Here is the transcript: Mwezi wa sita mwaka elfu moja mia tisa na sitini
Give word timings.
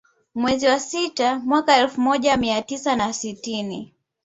Mwezi 0.35 0.67
wa 0.67 0.79
sita 0.79 1.39
mwaka 1.39 1.77
elfu 1.77 2.01
moja 2.01 2.37
mia 2.37 2.61
tisa 2.61 2.95
na 2.95 3.13
sitini 3.13 3.93